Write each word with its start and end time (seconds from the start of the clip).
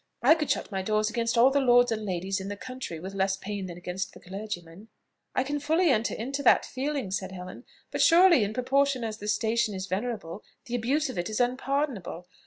I 0.23 0.33
could 0.33 0.49
shut 0.49 0.71
my 0.71 0.81
doors 0.81 1.11
against 1.11 1.37
all 1.37 1.51
the 1.51 1.59
lords 1.59 1.91
and 1.91 2.03
ladies 2.07 2.41
in 2.41 2.47
the 2.47 2.55
country 2.57 2.99
with 2.99 3.13
less 3.13 3.37
pain 3.37 3.67
than 3.67 3.77
against 3.77 4.13
the 4.15 4.19
clergyman." 4.19 4.87
"I 5.35 5.43
can 5.43 5.59
fully 5.59 5.91
enter 5.91 6.15
into 6.15 6.41
that 6.41 6.65
feeling," 6.65 7.11
said 7.11 7.31
Helen: 7.33 7.65
"but 7.91 8.01
surely, 8.01 8.43
in 8.43 8.51
proportion 8.55 9.03
as 9.03 9.19
the 9.19 9.27
station 9.27 9.75
is 9.75 9.85
venerable, 9.85 10.43
the 10.65 10.73
abuse 10.73 11.11
of 11.11 11.19
it 11.19 11.29
is 11.29 11.39
unpardonable. 11.39 12.25